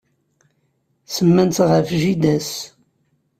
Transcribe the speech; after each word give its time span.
Semman-tt 1.13 1.59
ɣef 1.69 1.87
jida-s. 2.01 2.51